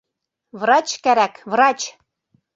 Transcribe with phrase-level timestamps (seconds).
[0.63, 1.87] Врач кәрәк, врач!